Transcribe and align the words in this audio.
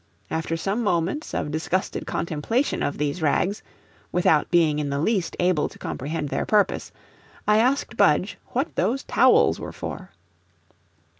After 0.31 0.57
some 0.57 0.81
moments 0.81 1.31
of 1.31 1.51
disgusted 1.51 2.07
contemplation 2.07 2.81
of 2.81 2.97
these 2.97 3.21
rags, 3.21 3.61
without 4.11 4.49
being 4.49 4.79
in 4.79 4.89
the 4.89 4.97
least 4.97 5.35
able 5.39 5.69
to 5.69 5.77
comprehend 5.77 6.29
their 6.29 6.43
purpose, 6.43 6.91
I 7.47 7.59
asked 7.59 7.97
Budge 7.97 8.39
what 8.47 8.73
those 8.75 9.03
towels 9.03 9.59
were 9.59 9.71
for. 9.71 10.09